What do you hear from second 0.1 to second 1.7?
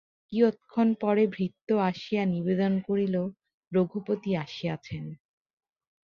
কিয়ৎক্ষণ পরে ভৃত্য